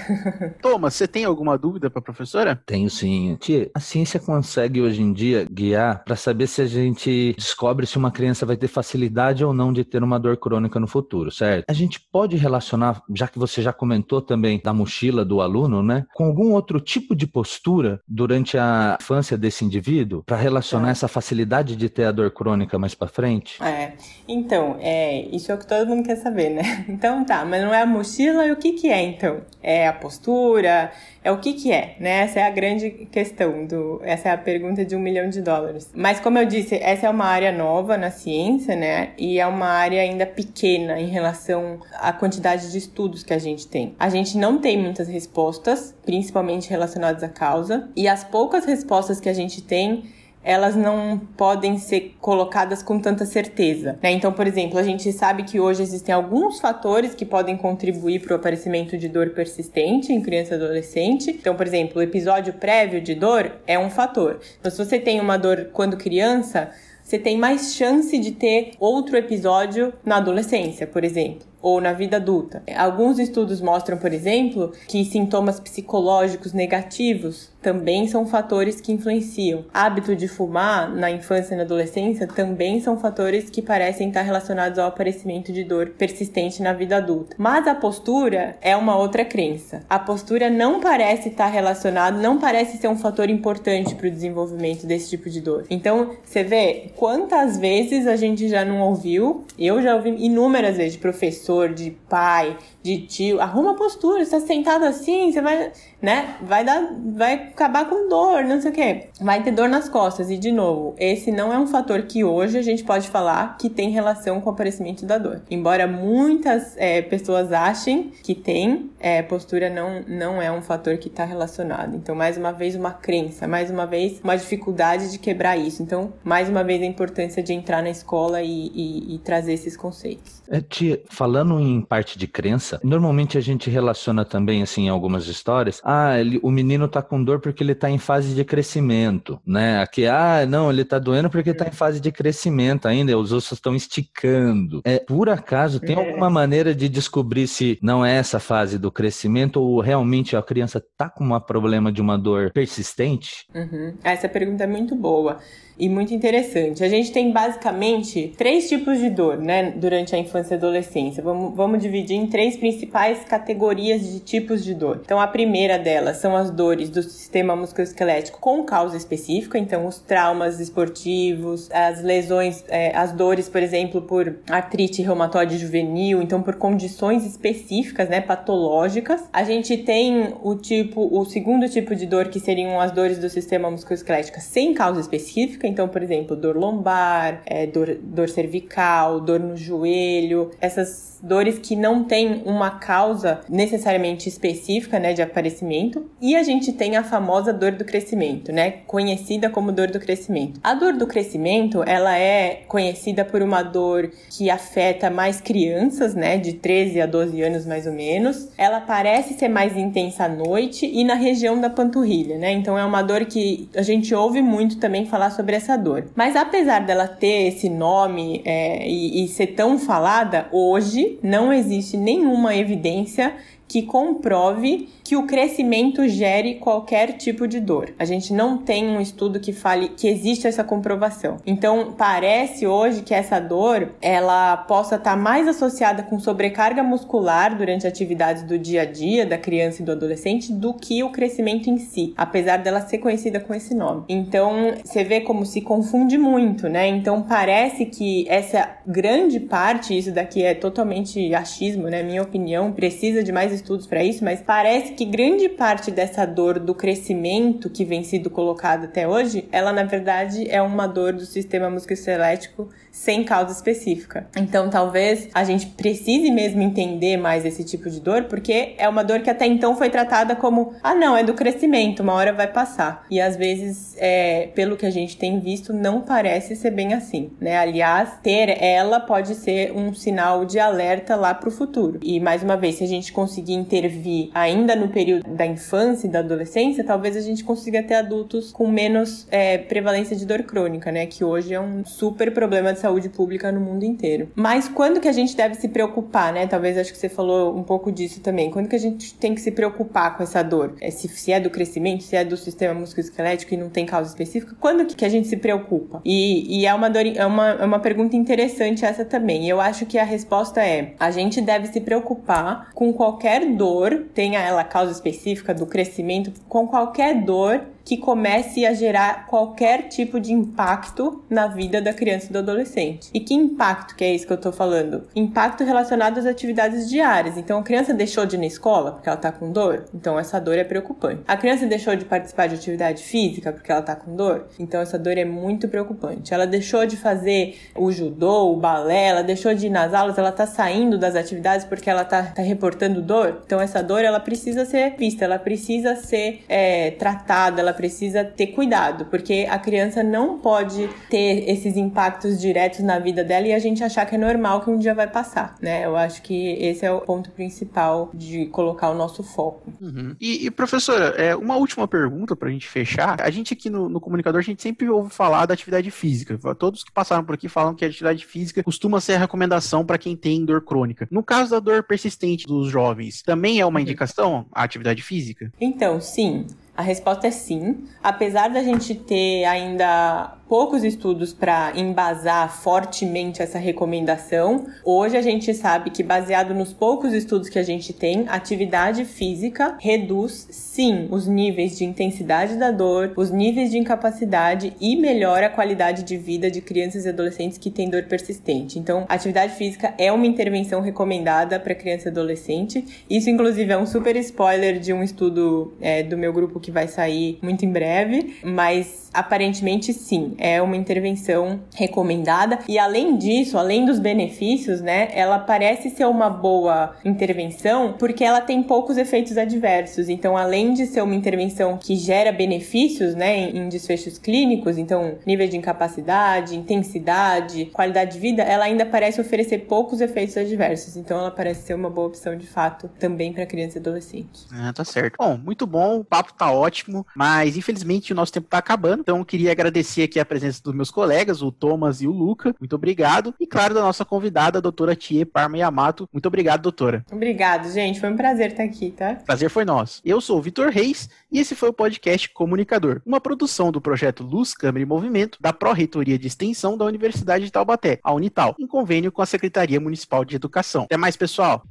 Thomas, 0.61 0.93
você 0.93 1.07
tem 1.07 1.23
alguma 1.23 1.57
dúvida 1.57 1.89
para 1.89 1.99
a 1.99 2.03
professora? 2.03 2.61
Tenho 2.65 2.89
sim. 2.89 3.37
Tia, 3.39 3.69
a 3.73 3.79
ciência 3.79 4.19
consegue 4.19 4.81
hoje 4.81 5.01
em 5.01 5.13
dia 5.13 5.47
guiar 5.49 6.03
para 6.03 6.15
saber 6.15 6.47
se 6.47 6.61
a 6.61 6.65
gente 6.65 7.33
descobre 7.37 7.85
se 7.85 7.97
uma 7.97 8.11
criança 8.11 8.45
vai 8.45 8.57
ter 8.57 8.67
facilidade 8.67 9.43
ou 9.45 9.53
não 9.53 9.71
de 9.71 9.85
ter 9.85 10.03
uma 10.03 10.19
dor 10.19 10.35
crônica 10.37 10.79
no 10.79 10.87
futuro, 10.87 11.31
certo? 11.31 11.65
A 11.69 11.73
gente 11.73 11.99
pode 12.11 12.35
relacionar, 12.35 13.01
já 13.13 13.27
que 13.27 13.39
você 13.39 13.61
já 13.61 13.71
comentou 13.71 14.21
também 14.21 14.59
da 14.61 14.73
mochila 14.73 15.23
do 15.23 15.39
aluno, 15.39 15.81
né, 15.81 16.05
com 16.13 16.25
algum 16.25 16.51
outro 16.51 16.79
tipo 16.81 17.15
de 17.15 17.25
postura 17.25 18.01
durante 18.07 18.57
a 18.57 18.97
infância 18.99 19.37
desse 19.37 19.63
indivíduo 19.63 20.23
para 20.23 20.35
relacionar 20.35 20.89
é. 20.89 20.91
essa 20.91 21.07
facilidade 21.07 21.75
de 21.75 21.89
ter 21.89 22.05
a 22.05 22.11
dor 22.11 22.31
crônica 22.31 22.77
mais 22.77 22.93
para 22.93 23.07
frente? 23.07 23.63
É. 23.63 23.93
Então, 24.27 24.77
é, 24.81 25.21
isso 25.33 25.51
é 25.51 25.55
o 25.55 25.57
que 25.57 25.67
todo 25.67 25.87
mundo 25.87 26.05
quer 26.05 26.17
saber, 26.17 26.49
né? 26.49 26.64
Então 26.87 27.25
tá, 27.25 27.43
mas 27.45 27.61
não 27.63 27.73
é 27.73 27.81
a 27.81 27.85
mochila 27.85 28.45
e 28.45 28.51
o 28.51 28.55
que 28.55 28.73
que 28.73 28.89
é 28.89 29.01
então? 29.01 29.41
É 29.61 29.87
a 29.87 29.93
postura? 29.93 30.91
É 31.23 31.31
o 31.31 31.39
que 31.39 31.53
que 31.53 31.71
é, 31.71 31.95
né? 31.99 32.21
Essa 32.21 32.39
é 32.39 32.43
a 32.43 32.49
grande 32.49 32.89
questão 33.11 33.65
do, 33.65 33.99
essa 34.03 34.29
é 34.29 34.31
a 34.31 34.37
pergunta 34.37 34.85
de 34.85 34.95
um 34.95 34.99
milhão 34.99 35.27
de 35.29 35.41
dólares. 35.41 35.91
Mas 35.95 36.19
como 36.19 36.37
eu 36.37 36.45
disse, 36.45 36.75
essa 36.75 37.07
é 37.07 37.09
uma 37.09 37.25
área 37.25 37.51
nova 37.51 37.97
na 37.97 38.11
ciência, 38.11 38.75
né? 38.75 39.11
E 39.17 39.39
é 39.39 39.47
uma 39.47 39.67
área 39.67 40.01
ainda 40.01 40.25
pequena 40.25 40.99
em 40.99 41.07
relação 41.07 41.79
à 41.93 42.13
quantidade 42.13 42.71
de 42.71 42.77
estudos 42.77 43.23
que 43.23 43.33
a 43.33 43.39
gente 43.39 43.67
tem. 43.67 43.95
A 43.99 44.09
gente 44.09 44.37
não 44.37 44.59
tem 44.59 44.77
muitas 44.77 45.07
respostas, 45.07 45.95
principalmente 46.05 46.69
relacionadas 46.69 47.23
à 47.23 47.29
causa, 47.29 47.89
e 47.95 48.07
as 48.07 48.23
poucas 48.23 48.65
respostas 48.65 49.19
que 49.19 49.29
a 49.29 49.33
gente 49.33 49.61
tem 49.61 50.03
elas 50.45 50.75
não 50.75 51.17
podem 51.35 51.79
ser 51.79 52.15
colocadas 52.21 52.83
com 52.83 52.99
tanta 52.99 53.25
certeza. 53.25 53.97
Né? 54.01 54.11
Então, 54.11 54.31
por 54.31 54.45
exemplo, 54.45 54.77
a 54.77 54.83
gente 54.83 55.11
sabe 55.11 55.43
que 55.43 55.59
hoje 55.59 55.81
existem 55.81 56.13
alguns 56.13 56.59
fatores 56.59 57.15
que 57.15 57.25
podem 57.25 57.57
contribuir 57.57 58.21
para 58.21 58.33
o 58.33 58.35
aparecimento 58.35 58.95
de 58.95 59.09
dor 59.09 59.31
persistente 59.31 60.13
em 60.13 60.21
criança 60.21 60.53
e 60.53 60.57
adolescente. 60.57 61.31
Então, 61.31 61.55
por 61.55 61.65
exemplo, 61.65 61.97
o 61.97 62.01
episódio 62.03 62.53
prévio 62.53 63.01
de 63.01 63.15
dor 63.15 63.53
é 63.65 63.79
um 63.79 63.89
fator. 63.89 64.39
Então, 64.59 64.71
se 64.71 64.77
você 64.77 64.99
tem 64.99 65.19
uma 65.19 65.35
dor 65.35 65.69
quando 65.73 65.97
criança, 65.97 66.69
você 67.03 67.17
tem 67.17 67.37
mais 67.37 67.73
chance 67.73 68.15
de 68.15 68.31
ter 68.31 68.73
outro 68.79 69.17
episódio 69.17 69.93
na 70.05 70.17
adolescência, 70.17 70.85
por 70.85 71.03
exemplo 71.03 71.54
ou 71.65 71.81
na 71.81 71.93
vida 71.93 72.17
adulta. 72.17 72.61
Alguns 72.77 73.17
estudos 73.17 73.59
mostram, 73.59 73.97
por 73.97 74.13
exemplo, 74.13 74.71
que 74.87 75.03
sintomas 75.03 75.59
psicológicos 75.59 76.53
negativos 76.53 77.49
também 77.59 78.07
são 78.07 78.27
fatores 78.27 78.79
que 78.79 78.91
influenciam. 78.91 79.65
Hábito 79.73 80.15
de 80.15 80.27
fumar 80.27 80.87
na 80.95 81.09
infância 81.09 81.55
e 81.55 81.57
na 81.57 81.63
adolescência 81.63 82.27
também 82.27 82.79
são 82.79 82.99
fatores 82.99 83.49
que 83.49 83.59
parecem 83.59 84.09
estar 84.09 84.21
relacionados 84.21 84.77
ao 84.77 84.87
aparecimento 84.87 85.51
de 85.51 85.63
dor 85.63 85.89
persistente 85.97 86.61
na 86.61 86.73
vida 86.73 86.97
adulta. 86.97 87.35
Mas 87.39 87.67
a 87.67 87.73
postura 87.73 88.55
é 88.61 88.77
uma 88.77 88.95
outra 88.95 89.25
crença. 89.25 89.81
A 89.89 89.97
postura 89.97 90.51
não 90.51 90.79
parece 90.79 91.29
estar 91.29 91.47
relacionada, 91.47 92.15
não 92.15 92.37
parece 92.37 92.77
ser 92.77 92.87
um 92.87 92.97
fator 92.97 93.27
importante 93.31 93.95
para 93.95 94.07
o 94.07 94.11
desenvolvimento 94.11 94.85
desse 94.85 95.09
tipo 95.09 95.27
de 95.27 95.41
dor. 95.41 95.65
Então, 95.67 96.11
você 96.23 96.43
vê 96.43 96.91
quantas 96.95 97.57
vezes 97.57 98.05
a 98.05 98.15
gente 98.15 98.47
já 98.47 98.63
não 98.63 98.81
ouviu, 98.81 99.43
eu 99.57 99.81
já 99.81 99.95
ouvi 99.95 100.09
inúmeras 100.09 100.77
vezes 100.77 100.93
de 100.93 100.99
professor, 100.99 101.54
de 101.73 101.91
pai, 102.09 102.57
de 102.85 102.99
tio, 102.99 103.41
arruma 103.41 103.71
a 103.71 103.73
postura, 103.73 104.21
está 104.21 104.39
sentado 104.39 104.85
assim, 104.85 105.31
você 105.31 105.41
vai, 105.41 105.71
né? 105.99 106.35
Vai 106.43 106.63
dar, 106.63 106.87
vai 107.15 107.33
acabar 107.33 107.89
com 107.89 108.07
dor, 108.07 108.43
não 108.43 108.61
sei 108.61 108.69
o 108.69 108.73
quê. 108.73 109.07
Vai 109.19 109.41
ter 109.41 109.49
dor 109.49 109.67
nas 109.67 109.89
costas. 109.89 110.29
E 110.29 110.37
de 110.37 110.51
novo, 110.51 110.93
esse 110.99 111.31
não 111.31 111.51
é 111.51 111.57
um 111.57 111.65
fator 111.65 112.03
que 112.03 112.23
hoje 112.23 112.59
a 112.59 112.61
gente 112.61 112.83
pode 112.83 113.09
falar 113.09 113.57
que 113.57 113.71
tem 113.71 113.89
relação 113.89 114.39
com 114.39 114.51
o 114.51 114.53
aparecimento 114.53 115.03
da 115.03 115.17
dor. 115.17 115.41
Embora 115.49 115.87
muitas 115.87 116.77
é, 116.77 117.01
pessoas 117.01 117.51
achem 117.51 118.11
que 118.21 118.35
tem, 118.35 118.91
é, 118.99 119.23
postura 119.23 119.67
não, 119.67 120.03
não 120.07 120.39
é 120.39 120.51
um 120.51 120.61
fator 120.61 120.97
que 120.97 121.07
está 121.07 121.25
relacionado. 121.25 121.95
Então, 121.95 122.13
mais 122.13 122.37
uma 122.37 122.51
vez, 122.51 122.75
uma 122.75 122.91
crença, 122.91 123.47
mais 123.47 123.71
uma 123.71 123.87
vez, 123.87 124.21
uma 124.23 124.37
dificuldade 124.37 125.11
de 125.11 125.17
quebrar 125.17 125.57
isso. 125.57 125.81
Então, 125.81 126.13
mais 126.23 126.47
uma 126.49 126.63
vez, 126.63 126.83
a 126.83 126.85
importância 126.85 127.41
de 127.41 127.51
entrar 127.51 127.81
na 127.81 127.89
escola 127.89 128.43
e, 128.43 128.71
e, 128.75 129.15
e 129.15 129.19
trazer 129.19 129.53
esses 129.53 129.75
conceitos. 129.75 130.43
É, 130.47 130.61
tia, 130.61 131.01
falando 131.09 131.59
em 131.59 131.81
parte 131.81 132.19
de 132.19 132.27
crença, 132.27 132.74
normalmente 132.83 133.37
a 133.37 133.41
gente 133.41 133.69
relaciona 133.69 134.25
também, 134.25 134.61
assim, 134.61 134.85
em 134.85 134.89
algumas 134.89 135.27
histórias, 135.27 135.81
ah, 135.83 136.19
ele, 136.19 136.39
o 136.41 136.51
menino 136.51 136.87
tá 136.87 137.01
com 137.01 137.23
dor 137.23 137.39
porque 137.39 137.63
ele 137.63 137.75
tá 137.75 137.89
em 137.89 137.97
fase 137.97 138.33
de 138.33 138.43
crescimento, 138.43 139.39
né? 139.45 139.81
Aqui, 139.81 140.05
ah, 140.05 140.45
não, 140.47 140.69
ele 140.69 140.85
tá 140.85 140.99
doendo 140.99 141.29
porque 141.29 141.53
tá 141.53 141.67
em 141.67 141.71
fase 141.71 141.99
de 141.99 142.11
crescimento 142.11 142.87
ainda, 142.87 143.17
os 143.17 143.31
ossos 143.31 143.53
estão 143.53 143.75
esticando. 143.75 144.81
É, 144.83 144.99
por 144.99 145.29
acaso, 145.29 145.79
tem 145.79 145.95
é. 145.95 145.99
alguma 145.99 146.29
maneira 146.29 146.73
de 146.73 146.89
descobrir 146.89 147.47
se 147.47 147.77
não 147.81 148.05
é 148.05 148.15
essa 148.15 148.39
fase 148.39 148.77
do 148.77 148.91
crescimento 148.91 149.61
ou 149.61 149.79
realmente 149.79 150.35
a 150.35 150.41
criança 150.41 150.83
tá 150.97 151.09
com 151.09 151.23
um 151.23 151.39
problema 151.39 151.91
de 151.91 152.01
uma 152.01 152.17
dor 152.17 152.51
persistente? 152.51 153.45
Uhum. 153.53 153.93
Essa 154.03 154.27
pergunta 154.27 154.63
é 154.63 154.67
muito 154.67 154.95
boa 154.95 155.39
e 155.77 155.89
muito 155.89 156.13
interessante. 156.13 156.83
A 156.83 156.89
gente 156.89 157.11
tem 157.11 157.31
basicamente 157.31 158.33
três 158.37 158.69
tipos 158.69 158.97
de 158.99 159.09
dor, 159.09 159.37
né, 159.37 159.71
durante 159.71 160.15
a 160.15 160.17
infância 160.17 160.55
e 160.55 160.57
adolescência. 160.57 161.21
Vamos, 161.21 161.55
vamos 161.55 161.81
dividir 161.81 162.15
em 162.15 162.27
três 162.27 162.55
principais 162.65 163.23
categorias 163.23 164.01
de 164.01 164.19
tipos 164.19 164.63
de 164.63 164.73
dor. 164.73 165.01
Então, 165.05 165.19
a 165.19 165.27
primeira 165.27 165.77
delas 165.77 166.17
são 166.17 166.35
as 166.35 166.49
dores 166.49 166.89
do 166.89 167.03
sistema 167.03 167.55
musculoesquelético 167.55 168.39
com 168.39 168.63
causa 168.63 168.97
específica, 168.97 169.59
então 169.59 169.85
os 169.85 169.99
traumas 169.99 170.59
esportivos, 170.59 171.69
as 171.71 172.01
lesões, 172.01 172.65
é, 172.67 172.91
as 172.97 173.11
dores, 173.11 173.47
por 173.47 173.61
exemplo, 173.61 174.01
por 174.01 174.39
artrite 174.49 175.03
reumatoide 175.03 175.59
juvenil, 175.59 176.23
então 176.23 176.41
por 176.41 176.55
condições 176.55 177.23
específicas, 177.23 178.09
né, 178.09 178.19
patológicas. 178.19 179.23
A 179.31 179.43
gente 179.43 179.77
tem 179.77 180.33
o 180.41 180.55
tipo, 180.55 181.07
o 181.15 181.23
segundo 181.23 181.69
tipo 181.69 181.93
de 181.95 182.07
dor 182.07 182.29
que 182.29 182.39
seriam 182.39 182.79
as 182.79 182.91
dores 182.91 183.19
do 183.19 183.29
sistema 183.29 183.69
musculoesquelético 183.69 184.41
sem 184.41 184.73
causa 184.73 184.99
específica 184.99 185.67
então, 185.67 185.87
por 185.87 186.01
exemplo, 186.01 186.35
dor 186.35 186.57
lombar, 186.57 187.43
é, 187.45 187.67
dor, 187.67 187.95
dor 188.01 188.27
cervical, 188.27 189.19
dor 189.19 189.39
no 189.39 189.55
joelho, 189.55 190.49
essas 190.59 191.19
dores 191.21 191.59
que 191.59 191.75
não 191.75 192.03
têm 192.03 192.43
uma 192.55 192.71
causa 192.71 193.41
necessariamente 193.49 194.29
específica, 194.29 194.99
né, 194.99 195.13
de 195.13 195.21
aparecimento. 195.21 196.09
E 196.21 196.35
a 196.35 196.43
gente 196.43 196.71
tem 196.71 196.95
a 196.95 197.03
famosa 197.03 197.51
dor 197.51 197.73
do 197.73 197.85
crescimento, 197.85 198.51
né, 198.51 198.71
conhecida 198.87 199.49
como 199.49 199.71
dor 199.71 199.91
do 199.91 199.99
crescimento. 199.99 200.59
A 200.63 200.73
dor 200.73 200.93
do 200.93 201.05
crescimento, 201.05 201.83
ela 201.85 202.17
é 202.17 202.63
conhecida 202.67 203.25
por 203.25 203.41
uma 203.41 203.61
dor 203.61 204.11
que 204.29 204.49
afeta 204.49 205.09
mais 205.09 205.41
crianças, 205.41 206.15
né, 206.15 206.37
de 206.37 206.53
13 206.53 207.01
a 207.01 207.05
12 207.05 207.41
anos 207.41 207.65
mais 207.65 207.85
ou 207.85 207.93
menos. 207.93 208.49
Ela 208.57 208.79
parece 208.79 209.33
ser 209.33 209.49
mais 209.49 209.75
intensa 209.75 210.25
à 210.25 210.29
noite 210.29 210.85
e 210.85 211.03
na 211.03 211.15
região 211.15 211.59
da 211.59 211.69
panturrilha, 211.69 212.37
né? 212.37 212.51
Então 212.51 212.77
é 212.77 212.85
uma 212.85 213.01
dor 213.01 213.25
que 213.25 213.69
a 213.75 213.81
gente 213.81 214.13
ouve 214.13 214.41
muito 214.41 214.77
também 214.77 215.05
falar 215.05 215.31
sobre 215.31 215.55
essa 215.55 215.75
dor. 215.75 216.05
Mas 216.15 216.35
apesar 216.35 216.79
dela 216.79 217.07
ter 217.07 217.47
esse 217.47 217.69
nome 217.69 218.41
é, 218.45 218.87
e, 218.87 219.23
e 219.23 219.27
ser 219.27 219.47
tão 219.47 219.77
falada, 219.77 220.47
hoje 220.51 221.19
não 221.23 221.51
existe 221.51 221.97
nenhuma 221.97 222.44
evidência 222.53 223.35
que 223.67 223.81
comprove 223.83 224.89
que 225.03 225.15
o 225.15 225.27
crescimento 225.27 226.07
gere 226.07 226.55
qualquer 226.55 227.13
tipo 227.13 227.47
de 227.47 227.59
dor. 227.59 227.93
A 227.99 228.05
gente 228.05 228.33
não 228.33 228.57
tem 228.57 228.87
um 228.87 228.99
estudo 228.99 229.39
que 229.39 229.53
fale 229.53 229.89
que 229.89 230.07
existe 230.07 230.47
essa 230.47 230.63
comprovação. 230.63 231.37
Então, 231.45 231.93
parece 231.95 232.65
hoje 232.65 233.03
que 233.03 233.13
essa 233.13 233.39
dor, 233.39 233.93
ela 234.01 234.57
possa 234.57 234.95
estar 234.95 235.15
mais 235.15 235.47
associada 235.47 236.01
com 236.01 236.19
sobrecarga 236.19 236.81
muscular 236.81 237.55
durante 237.55 237.85
atividades 237.85 238.43
do 238.43 238.57
dia 238.57 238.81
a 238.81 238.85
dia 238.85 239.25
da 239.25 239.37
criança 239.37 239.81
e 239.81 239.85
do 239.85 239.91
adolescente 239.91 240.51
do 240.51 240.73
que 240.73 241.03
o 241.03 241.11
crescimento 241.11 241.69
em 241.69 241.77
si, 241.77 242.13
apesar 242.17 242.57
dela 242.57 242.81
ser 242.81 242.97
conhecida 242.97 243.39
com 243.39 243.53
esse 243.53 243.75
nome. 243.75 244.05
Então, 244.09 244.73
você 244.83 245.03
vê 245.03 245.21
como 245.21 245.45
se 245.45 245.61
confunde 245.61 246.17
muito, 246.17 246.67
né? 246.67 246.87
Então, 246.87 247.21
parece 247.21 247.85
que 247.85 248.25
essa 248.27 248.77
grande 248.87 249.39
parte, 249.39 249.95
isso 249.95 250.11
daqui 250.11 250.43
é 250.43 250.55
totalmente 250.55 251.33
achismo, 251.35 251.83
né? 251.89 252.01
Minha 252.01 252.23
opinião, 252.23 252.71
precisa 252.71 253.23
de 253.23 253.31
mais 253.31 253.53
para 253.87 254.03
isso, 254.03 254.23
mas 254.23 254.41
parece 254.41 254.93
que 254.93 255.05
grande 255.05 255.49
parte 255.49 255.89
dessa 255.89 256.25
dor 256.25 256.59
do 256.59 256.75
crescimento 256.75 257.69
que 257.69 257.83
vem 257.83 258.03
sido 258.03 258.29
colocada 258.29 258.85
até 258.85 259.07
hoje, 259.07 259.47
ela 259.51 259.73
na 259.73 259.83
verdade 259.83 260.49
é 260.49 260.61
uma 260.61 260.87
dor 260.87 261.13
do 261.13 261.25
sistema 261.25 261.69
musculoesquelético 261.69 262.69
sem 262.95 263.25
causa 263.25 263.51
específica. 263.51 264.25
Então, 264.37 264.69
talvez 264.69 265.27
a 265.33 265.43
gente 265.43 265.65
precise 265.67 266.31
mesmo 266.31 266.61
entender 266.61 267.17
mais 267.17 267.45
esse 267.45 267.63
tipo 267.65 267.89
de 267.89 267.99
dor, 267.99 268.23
porque 268.23 268.73
é 268.77 268.87
uma 268.87 269.03
dor 269.03 269.19
que 269.19 269.29
até 269.29 269.45
então 269.45 269.75
foi 269.75 269.89
tratada 269.89 270.33
como, 270.33 270.73
ah, 270.81 270.95
não, 270.95 271.15
é 271.15 271.21
do 271.21 271.33
crescimento, 271.33 272.01
uma 272.01 272.13
hora 272.13 272.31
vai 272.31 272.47
passar. 272.47 273.05
E 273.11 273.19
às 273.19 273.35
vezes, 273.35 273.95
é, 273.97 274.47
pelo 274.55 274.77
que 274.77 274.85
a 274.85 274.89
gente 274.89 275.17
tem 275.17 275.39
visto, 275.39 275.73
não 275.73 276.01
parece 276.01 276.55
ser 276.55 276.71
bem 276.71 276.93
assim, 276.93 277.31
né? 277.39 277.57
Aliás, 277.57 278.17
ter 278.23 278.63
ela 278.63 278.99
pode 279.01 279.35
ser 279.35 279.73
um 279.73 279.93
sinal 279.93 280.45
de 280.45 280.57
alerta 280.57 281.17
lá 281.17 281.33
para 281.33 281.49
o 281.49 281.51
futuro. 281.51 281.99
E 282.01 282.19
mais 282.19 282.43
uma 282.43 282.55
vez, 282.55 282.75
se 282.75 282.83
a 282.83 282.87
gente 282.87 283.11
conseguir 283.11 283.44
intervir 283.53 284.29
ainda 284.33 284.75
no 284.75 284.87
período 284.89 285.27
da 285.27 285.45
infância 285.45 286.07
e 286.07 286.09
da 286.09 286.19
adolescência, 286.19 286.83
talvez 286.83 287.15
a 287.15 287.21
gente 287.21 287.43
consiga 287.43 287.81
ter 287.83 287.95
adultos 287.95 288.51
com 288.51 288.67
menos 288.67 289.27
é, 289.31 289.57
prevalência 289.57 290.15
de 290.15 290.25
dor 290.25 290.43
crônica, 290.43 290.91
né? 290.91 291.05
Que 291.05 291.23
hoje 291.23 291.53
é 291.53 291.59
um 291.59 291.83
super 291.85 292.33
problema 292.33 292.73
de 292.73 292.79
saúde 292.79 293.09
pública 293.09 293.51
no 293.51 293.59
mundo 293.59 293.83
inteiro. 293.83 294.29
Mas 294.35 294.67
quando 294.67 294.99
que 294.99 295.07
a 295.07 295.11
gente 295.11 295.35
deve 295.35 295.55
se 295.55 295.67
preocupar, 295.67 296.33
né? 296.33 296.47
Talvez 296.47 296.77
acho 296.77 296.91
que 296.91 296.97
você 296.97 297.09
falou 297.09 297.55
um 297.55 297.63
pouco 297.63 297.91
disso 297.91 298.21
também. 298.21 298.49
Quando 298.49 298.67
que 298.67 298.75
a 298.75 298.79
gente 298.79 299.13
tem 299.15 299.33
que 299.33 299.41
se 299.41 299.51
preocupar 299.51 300.17
com 300.17 300.23
essa 300.23 300.41
dor? 300.43 300.75
É, 300.81 300.89
se, 300.91 301.07
se 301.07 301.31
é 301.31 301.39
do 301.39 301.49
crescimento, 301.49 302.03
se 302.03 302.15
é 302.15 302.23
do 302.23 302.37
sistema 302.37 302.73
musculoesquelético 302.73 303.53
e 303.53 303.57
não 303.57 303.69
tem 303.69 303.85
causa 303.85 304.09
específica, 304.09 304.55
quando 304.59 304.85
que 304.95 305.05
a 305.05 305.09
gente 305.09 305.27
se 305.27 305.37
preocupa? 305.37 306.01
E, 306.05 306.61
e 306.61 306.65
é, 306.65 306.73
uma 306.73 306.89
dor, 306.89 307.05
é, 307.05 307.25
uma, 307.25 307.49
é 307.51 307.65
uma 307.65 307.79
pergunta 307.79 308.15
interessante 308.15 308.85
essa 308.85 309.03
também. 309.03 309.49
Eu 309.49 309.59
acho 309.59 309.85
que 309.85 309.97
a 309.97 310.03
resposta 310.03 310.61
é: 310.61 310.93
a 310.99 311.11
gente 311.11 311.41
deve 311.41 311.67
se 311.67 311.81
preocupar 311.81 312.71
com 312.73 312.91
qualquer 312.93 313.34
dor, 313.43 314.05
tenha 314.13 314.39
ela 314.39 314.63
causa 314.63 314.91
específica 314.91 315.53
do 315.53 315.65
crescimento, 315.65 316.31
com 316.47 316.67
qualquer 316.67 317.23
dor 317.23 317.61
que 317.85 317.97
comece 317.97 318.65
a 318.65 318.73
gerar 318.73 319.27
qualquer 319.27 319.83
tipo 319.83 320.19
de 320.19 320.33
impacto 320.33 321.23
na 321.29 321.45
vida 321.45 321.79
da 321.79 321.93
criança 321.93 322.27
e 322.29 322.33
do 322.33 322.39
adolescente. 322.39 323.11
E 323.13 323.19
que 323.19 323.35
impacto 323.35 323.95
que 323.95 324.03
é 324.03 324.13
isso 324.13 324.25
que 324.25 324.33
eu 324.33 324.37
tô 324.37 324.51
falando? 324.51 325.03
Impacto 325.15 325.63
relacionado 325.63 326.17
às 326.17 326.25
atividades 326.25 326.89
diárias. 326.89 327.37
Então 327.37 327.59
a 327.59 327.63
criança 327.63 327.93
deixou 327.93 328.25
de 328.25 328.35
ir 328.35 328.39
na 328.39 328.47
escola 328.47 328.93
porque 328.93 329.07
ela 329.07 329.17
tá 329.17 329.31
com 329.31 329.51
dor? 329.51 329.85
Então 329.93 330.17
essa 330.17 330.41
dor 330.41 330.57
é 330.57 330.63
preocupante. 330.63 331.21
A 331.27 331.37
criança 331.37 331.67
deixou 331.67 331.95
de 331.95 332.03
participar 332.03 332.47
de 332.47 332.55
atividade 332.55 333.03
física 333.03 333.53
porque 333.53 333.71
ela 333.71 333.83
tá 333.83 333.95
com 333.95 334.15
dor? 334.15 334.47
Então 334.59 334.81
essa 334.81 334.97
dor 334.97 335.17
é 335.17 335.25
muito 335.25 335.67
preocupante. 335.67 336.33
Ela 336.33 336.47
deixou 336.47 336.87
de 336.87 336.97
fazer 336.97 337.55
o 337.75 337.91
judô, 337.91 338.51
o 338.51 338.55
balé, 338.55 339.09
ela 339.09 339.21
deixou 339.21 339.53
de 339.53 339.67
ir 339.67 339.69
nas 339.69 339.93
aulas, 339.93 340.17
ela 340.17 340.31
tá 340.31 340.47
saindo 340.47 340.97
das 340.97 341.15
atividades 341.15 341.65
porque 341.65 341.89
ela 341.89 342.03
tá, 342.03 342.23
tá 342.23 342.41
reportando 342.41 342.99
dor? 342.99 343.41
Então 343.45 343.61
essa 343.61 343.83
dor 343.83 344.03
ela 344.03 344.19
precisa 344.19 344.65
ser 344.65 344.95
vista, 344.97 345.23
ela 345.23 345.37
precisa 345.37 345.95
ser 345.95 346.43
é, 346.49 346.91
tratada, 346.91 347.61
ela 347.61 347.74
precisa 347.75 348.23
ter 348.23 348.47
cuidado, 348.47 349.05
porque 349.05 349.47
a 349.49 349.59
criança 349.59 350.03
não 350.03 350.39
pode 350.39 350.89
ter 351.09 351.49
esses 351.49 351.77
impactos 351.77 352.39
diretos 352.39 352.79
na 352.79 352.99
vida 352.99 353.23
dela 353.23 353.47
e 353.47 353.53
a 353.53 353.59
gente 353.59 353.83
achar 353.83 354.05
que 354.05 354.15
é 354.15 354.17
normal 354.17 354.61
que 354.61 354.69
um 354.69 354.77
dia 354.77 354.93
vai 354.93 355.07
passar, 355.07 355.55
né? 355.61 355.85
Eu 355.85 355.95
acho 355.95 356.21
que 356.21 356.53
esse 356.53 356.85
é 356.85 356.91
o 356.91 357.01
ponto 357.01 357.29
principal 357.31 358.09
de 358.13 358.45
colocar 358.47 358.89
o 358.89 358.95
nosso 358.95 359.23
foco. 359.23 359.71
Uhum. 359.81 360.15
E, 360.19 360.45
e, 360.45 360.51
professora, 360.51 361.13
é, 361.17 361.35
uma 361.35 361.57
última 361.57 361.87
pergunta 361.87 362.35
para 362.35 362.49
a 362.49 362.51
gente 362.51 362.67
fechar. 362.67 363.21
A 363.21 363.29
gente 363.29 363.53
aqui 363.53 363.69
no, 363.69 363.89
no 363.89 363.99
comunicador, 363.99 364.39
a 364.39 364.43
gente 364.43 364.61
sempre 364.61 364.89
ouve 364.89 365.09
falar 365.09 365.45
da 365.45 365.53
atividade 365.53 365.91
física. 365.91 366.37
Todos 366.55 366.83
que 366.83 366.91
passaram 366.91 367.23
por 367.23 367.35
aqui 367.35 367.49
falam 367.49 367.75
que 367.75 367.83
a 367.83 367.87
atividade 367.87 368.25
física 368.25 368.63
costuma 368.63 369.01
ser 369.01 369.13
a 369.13 369.19
recomendação 369.19 369.85
para 369.85 369.97
quem 369.97 370.15
tem 370.15 370.45
dor 370.45 370.61
crônica. 370.61 371.07
No 371.11 371.23
caso 371.23 371.51
da 371.51 371.59
dor 371.59 371.83
persistente 371.83 372.45
dos 372.45 372.69
jovens, 372.69 373.21
também 373.21 373.59
é 373.59 373.65
uma 373.65 373.79
uhum. 373.79 373.83
indicação 373.83 374.45
a 374.51 374.63
atividade 374.63 375.01
física? 375.01 375.51
Então, 375.59 375.99
sim. 375.99 376.45
A 376.75 376.81
resposta 376.81 377.27
é 377.27 377.31
sim. 377.31 377.85
Apesar 378.03 378.49
da 378.49 378.61
gente 378.63 378.93
ter 378.95 379.45
ainda 379.45 380.35
poucos 380.47 380.83
estudos 380.83 381.33
para 381.33 381.73
embasar 381.75 382.49
fortemente 382.61 383.41
essa 383.41 383.57
recomendação. 383.57 384.67
Hoje 384.83 385.17
a 385.17 385.21
gente 385.21 385.53
sabe 385.53 385.89
que, 385.89 386.03
baseado 386.03 386.53
nos 386.53 386.71
poucos 386.71 387.13
estudos 387.13 387.49
que 387.49 387.57
a 387.57 387.63
gente 387.63 387.91
tem, 387.93 388.25
atividade 388.27 389.05
física 389.05 389.75
reduz 389.79 390.47
sim 390.51 391.07
os 391.09 391.27
níveis 391.27 391.77
de 391.77 391.83
intensidade 391.83 392.55
da 392.55 392.71
dor, 392.71 393.13
os 393.15 393.31
níveis 393.31 393.71
de 393.71 393.77
incapacidade 393.77 394.73
e 394.79 394.95
melhora 394.95 395.47
a 395.47 395.49
qualidade 395.49 396.03
de 396.03 396.17
vida 396.17 396.51
de 396.51 396.61
crianças 396.61 397.05
e 397.05 397.09
adolescentes 397.09 397.57
que 397.57 397.71
têm 397.71 397.89
dor 397.89 398.03
persistente. 398.03 398.77
Então, 398.77 399.05
atividade 399.09 399.53
física 399.53 399.93
é 399.97 400.11
uma 400.11 400.27
intervenção 400.27 400.81
recomendada 400.81 401.59
para 401.59 401.73
criança 401.73 402.09
e 402.09 402.11
adolescente. 402.11 402.85
Isso, 403.09 403.29
inclusive, 403.29 403.71
é 403.71 403.77
um 403.77 403.85
super 403.85 404.15
spoiler 404.17 404.79
de 404.79 404.93
um 404.93 405.01
estudo 405.01 405.73
é, 405.81 406.03
do 406.03 406.17
meu 406.17 406.31
grupo 406.31 406.59
que 406.65 406.71
vai 406.71 406.87
sair 406.87 407.37
muito 407.43 407.63
em 407.63 407.71
breve, 407.71 408.37
mas 408.43 409.09
aparentemente 409.13 409.93
sim 409.93 410.33
é 410.39 410.59
uma 410.61 410.75
intervenção 410.75 411.61
recomendada. 411.75 412.59
E 412.67 412.79
além 412.79 413.17
disso, 413.17 413.57
além 413.57 413.85
dos 413.85 413.99
benefícios, 413.99 414.81
né, 414.81 415.09
ela 415.13 415.37
parece 415.37 415.91
ser 415.91 416.05
uma 416.05 416.29
boa 416.29 416.95
intervenção 417.05 417.93
porque 417.97 418.23
ela 418.23 418.41
tem 418.41 418.63
poucos 418.63 418.97
efeitos 418.97 419.37
adversos. 419.37 420.09
Então, 420.09 420.35
além 420.35 420.73
de 420.73 420.87
ser 420.87 421.01
uma 421.01 421.13
intervenção 421.13 421.77
que 421.77 421.95
gera 421.95 422.31
benefícios, 422.31 423.13
né, 423.13 423.49
em 423.51 423.69
desfechos 423.69 424.17
clínicos, 424.17 424.77
então 424.77 425.17
nível 425.25 425.47
de 425.47 425.57
incapacidade, 425.57 426.55
intensidade, 426.55 427.65
qualidade 427.65 428.13
de 428.13 428.19
vida, 428.19 428.41
ela 428.41 428.65
ainda 428.65 428.85
parece 428.85 429.21
oferecer 429.21 429.59
poucos 429.59 430.01
efeitos 430.01 430.35
adversos. 430.35 430.97
Então, 430.97 431.19
ela 431.19 431.31
parece 431.31 431.67
ser 431.67 431.75
uma 431.75 431.89
boa 431.89 432.07
opção 432.07 432.35
de 432.35 432.47
fato 432.47 432.89
também 432.99 433.31
para 433.31 433.45
criança 433.45 433.77
e 433.77 433.81
adolescente. 433.81 434.47
Ah, 434.51 434.73
tá 434.73 434.83
certo. 434.83 435.15
Bom, 435.17 435.37
muito 435.37 435.67
bom, 435.67 435.99
o 435.99 436.03
papo 436.03 436.33
tá 436.33 436.51
ótimo, 436.55 437.05
mas 437.15 437.57
infelizmente 437.57 438.13
o 438.13 438.15
nosso 438.15 438.33
tempo 438.33 438.47
tá 438.47 438.57
acabando. 438.57 439.01
Então, 439.01 439.17
eu 439.19 439.25
queria 439.25 439.51
agradecer 439.51 440.03
aqui 440.03 440.19
a 440.19 440.25
presença 440.25 440.61
dos 440.63 440.73
meus 440.73 440.89
colegas, 440.89 441.41
o 441.41 441.51
Thomas 441.51 442.01
e 442.01 442.07
o 442.07 442.11
Luca. 442.11 442.55
Muito 442.59 442.75
obrigado. 442.75 443.33
E, 443.39 443.45
claro, 443.45 443.73
da 443.73 443.81
nossa 443.81 444.05
convidada, 444.05 444.57
a 444.57 444.61
doutora 444.61 444.95
Tia 444.95 445.25
Parma 445.25 445.57
Yamato. 445.57 446.07
Muito 446.11 446.25
obrigado, 446.27 446.61
doutora. 446.61 447.05
Obrigado, 447.11 447.69
gente. 447.71 447.99
Foi 447.99 448.09
um 448.09 448.15
prazer 448.15 448.51
estar 448.51 448.63
aqui, 448.63 448.91
tá? 448.91 449.15
Prazer 449.15 449.49
foi 449.49 449.65
nosso. 449.65 450.01
Eu 450.03 450.21
sou 450.21 450.37
o 450.37 450.41
Vitor 450.41 450.69
Reis 450.69 451.09
e 451.31 451.39
esse 451.39 451.55
foi 451.55 451.69
o 451.69 451.73
podcast 451.73 452.29
Comunicador, 452.29 453.01
uma 453.05 453.19
produção 453.19 453.71
do 453.71 453.81
projeto 453.81 454.23
Luz, 454.23 454.53
Câmara 454.53 454.81
e 454.81 454.85
Movimento 454.85 455.37
da 455.41 455.51
Pró-Reitoria 455.51 456.17
de 456.17 456.27
Extensão 456.27 456.77
da 456.77 456.85
Universidade 456.85 457.45
de 457.45 457.51
Taubaté, 457.51 457.99
a 458.03 458.13
Unital, 458.13 458.55
em 458.59 458.67
convênio 458.67 459.11
com 459.11 459.21
a 459.21 459.25
Secretaria 459.25 459.79
Municipal 459.79 460.23
de 460.23 460.35
Educação. 460.35 460.83
Até 460.83 460.97
mais, 460.97 461.15
pessoal! 461.15 461.63